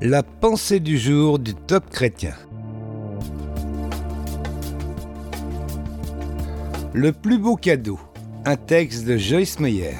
La 0.00 0.22
pensée 0.22 0.78
du 0.78 0.96
jour 0.96 1.40
du 1.40 1.54
top 1.56 1.90
chrétien. 1.90 2.34
Le 6.94 7.10
plus 7.10 7.36
beau 7.36 7.56
cadeau. 7.56 7.98
Un 8.44 8.54
texte 8.54 9.06
de 9.06 9.16
Joyce 9.16 9.58
Meyer. 9.58 9.96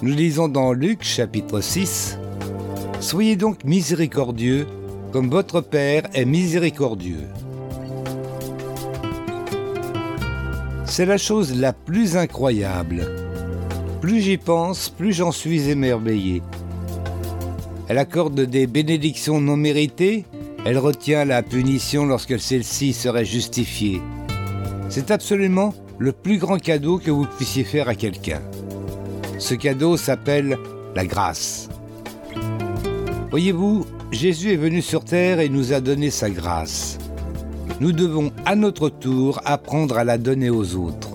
Nous 0.00 0.14
lisons 0.14 0.46
dans 0.46 0.72
Luc 0.72 1.02
chapitre 1.02 1.60
6. 1.60 2.20
Soyez 3.00 3.34
donc 3.34 3.64
miséricordieux 3.64 4.68
comme 5.10 5.28
votre 5.28 5.60
Père 5.60 6.04
est 6.14 6.24
miséricordieux. 6.24 7.26
C'est 10.84 11.06
la 11.06 11.18
chose 11.18 11.58
la 11.58 11.72
plus 11.72 12.16
incroyable. 12.16 13.08
Plus 14.00 14.20
j'y 14.20 14.36
pense, 14.36 14.88
plus 14.88 15.12
j'en 15.12 15.32
suis 15.32 15.68
émerveillé. 15.68 16.42
Elle 17.88 17.98
accorde 17.98 18.40
des 18.42 18.66
bénédictions 18.66 19.40
non 19.40 19.56
méritées, 19.56 20.26
elle 20.66 20.76
retient 20.76 21.24
la 21.24 21.42
punition 21.42 22.04
lorsque 22.04 22.38
celle-ci 22.38 22.92
serait 22.92 23.24
justifiée. 23.24 24.02
C'est 24.90 25.10
absolument 25.10 25.74
le 25.98 26.12
plus 26.12 26.36
grand 26.36 26.58
cadeau 26.58 26.98
que 26.98 27.10
vous 27.10 27.24
puissiez 27.24 27.64
faire 27.64 27.88
à 27.88 27.94
quelqu'un. 27.94 28.42
Ce 29.38 29.54
cadeau 29.54 29.96
s'appelle 29.96 30.58
la 30.94 31.06
grâce. 31.06 31.70
Voyez-vous, 33.30 33.86
Jésus 34.12 34.52
est 34.52 34.56
venu 34.56 34.82
sur 34.82 35.04
terre 35.04 35.40
et 35.40 35.48
nous 35.48 35.72
a 35.72 35.80
donné 35.80 36.10
sa 36.10 36.28
grâce. 36.28 36.98
Nous 37.80 37.92
devons 37.92 38.32
à 38.44 38.54
notre 38.54 38.88
tour 38.88 39.40
apprendre 39.44 39.96
à 39.96 40.04
la 40.04 40.18
donner 40.18 40.50
aux 40.50 40.74
autres. 40.74 41.07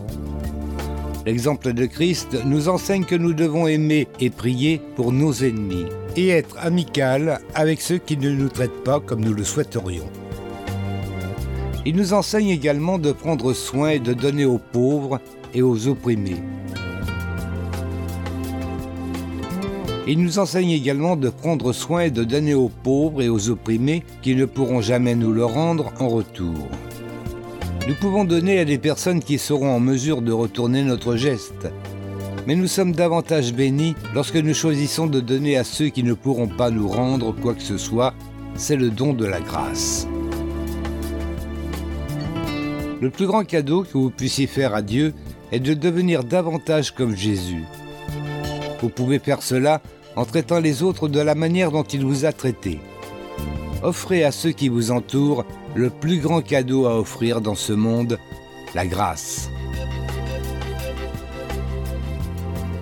L'exemple 1.25 1.71
de 1.73 1.85
Christ 1.85 2.37
nous 2.45 2.67
enseigne 2.67 3.05
que 3.05 3.15
nous 3.15 3.33
devons 3.33 3.65
aimer 3.65 4.07
et 4.19 4.29
prier 4.29 4.81
pour 4.95 5.13
nos 5.13 5.33
ennemis 5.33 5.85
et 6.17 6.29
être 6.29 6.57
amical 6.59 7.39
avec 7.55 7.79
ceux 7.79 7.97
qui 7.97 8.17
ne 8.17 8.29
nous 8.29 8.49
traitent 8.49 8.83
pas 8.83 8.99
comme 8.99 9.23
nous 9.23 9.33
le 9.33 9.45
souhaiterions. 9.45 10.09
Il 11.85 11.95
nous 11.95 12.13
enseigne 12.13 12.49
également 12.49 12.97
de 12.97 13.13
prendre 13.13 13.53
soin 13.53 13.89
et 13.89 13.99
de 13.99 14.13
donner 14.13 14.43
aux 14.43 14.57
pauvres 14.57 15.21
et 15.53 15.61
aux 15.61 15.87
opprimés. 15.87 16.41
Il 20.05 20.21
nous 20.21 20.39
enseigne 20.39 20.71
également 20.71 21.15
de 21.15 21.29
prendre 21.29 21.71
soin 21.71 22.01
et 22.01 22.11
de 22.11 22.25
donner 22.25 22.53
aux 22.53 22.69
pauvres 22.69 23.21
et 23.21 23.29
aux 23.29 23.49
opprimés 23.49 24.03
qui 24.21 24.35
ne 24.35 24.43
pourront 24.43 24.81
jamais 24.81 25.15
nous 25.15 25.31
le 25.31 25.45
rendre 25.45 25.93
en 25.99 26.09
retour. 26.09 26.67
Nous 27.85 27.95
pouvons 27.95 28.23
donner 28.23 28.59
à 28.59 28.65
des 28.65 28.77
personnes 28.77 29.21
qui 29.21 29.37
seront 29.37 29.75
en 29.75 29.81
mesure 29.81 30.21
de 30.21 30.31
retourner 30.31 30.83
notre 30.83 31.17
geste, 31.17 31.67
mais 32.47 32.55
nous 32.55 32.67
sommes 32.67 32.93
davantage 32.93 33.53
bénis 33.53 33.93
lorsque 34.13 34.37
nous 34.37 34.53
choisissons 34.53 35.05
de 35.07 35.19
donner 35.19 35.57
à 35.57 35.65
ceux 35.65 35.89
qui 35.89 36.03
ne 36.03 36.13
pourront 36.13 36.47
pas 36.47 36.69
nous 36.69 36.87
rendre 36.87 37.33
quoi 37.33 37.53
que 37.53 37.61
ce 37.61 37.77
soit, 37.77 38.13
c'est 38.55 38.77
le 38.77 38.89
don 38.89 39.11
de 39.11 39.25
la 39.25 39.41
grâce. 39.41 40.07
Le 43.01 43.09
plus 43.09 43.27
grand 43.27 43.43
cadeau 43.43 43.83
que 43.83 43.97
vous 43.97 44.11
puissiez 44.11 44.47
faire 44.47 44.73
à 44.73 44.81
Dieu 44.81 45.13
est 45.51 45.59
de 45.59 45.73
devenir 45.73 46.23
davantage 46.23 46.91
comme 46.91 47.17
Jésus. 47.17 47.65
Vous 48.81 48.87
pouvez 48.87 49.19
faire 49.19 49.43
cela 49.43 49.81
en 50.15 50.23
traitant 50.23 50.61
les 50.61 50.83
autres 50.83 51.09
de 51.09 51.19
la 51.19 51.35
manière 51.35 51.71
dont 51.71 51.83
il 51.83 52.05
vous 52.05 52.23
a 52.23 52.31
traité. 52.31 52.79
Offrez 53.83 54.23
à 54.23 54.31
ceux 54.31 54.51
qui 54.51 54.69
vous 54.69 54.91
entourent 54.91 55.45
le 55.75 55.89
plus 55.89 56.19
grand 56.19 56.41
cadeau 56.41 56.85
à 56.85 56.97
offrir 56.97 57.41
dans 57.41 57.55
ce 57.55 57.73
monde, 57.73 58.17
la 58.73 58.87
grâce. 58.87 59.49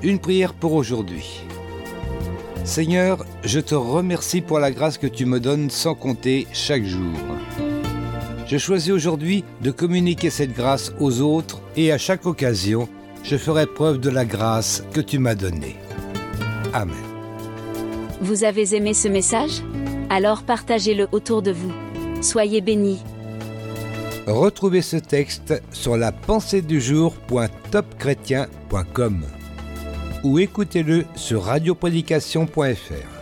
Une 0.03 0.19
prière 0.19 0.53
pour 0.53 0.73
aujourd'hui. 0.73 1.41
Seigneur, 2.63 3.25
je 3.43 3.59
te 3.59 3.73
remercie 3.73 4.41
pour 4.41 4.59
la 4.59 4.69
grâce 4.69 4.99
que 4.99 5.07
tu 5.07 5.25
me 5.25 5.39
donnes 5.39 5.71
sans 5.71 5.95
compter 5.95 6.47
chaque 6.53 6.85
jour. 6.85 7.17
Je 8.45 8.57
choisis 8.57 8.91
aujourd'hui 8.91 9.43
de 9.61 9.71
communiquer 9.71 10.29
cette 10.29 10.53
grâce 10.53 10.93
aux 10.99 11.21
autres 11.21 11.61
et 11.75 11.91
à 11.91 11.97
chaque 11.97 12.27
occasion, 12.27 12.87
je 13.23 13.37
ferai 13.37 13.65
preuve 13.65 13.99
de 13.99 14.09
la 14.09 14.25
grâce 14.25 14.83
que 14.93 15.01
tu 15.01 15.17
m'as 15.17 15.35
donnée. 15.35 15.77
Amen. 16.73 16.95
Vous 18.21 18.43
avez 18.43 18.75
aimé 18.75 18.93
ce 18.93 19.07
message? 19.07 19.63
Alors 20.13 20.43
partagez-le 20.43 21.07
autour 21.13 21.41
de 21.41 21.51
vous. 21.51 21.71
Soyez 22.21 22.59
bénis. 22.59 22.99
Retrouvez 24.27 24.81
ce 24.81 24.97
texte 24.97 25.63
sur 25.71 25.95
la 25.95 26.11
pensée 26.11 26.61
ou 30.25 30.37
écoutez-le 30.37 31.05
sur 31.15 31.43
radioprédication.fr. 31.43 33.20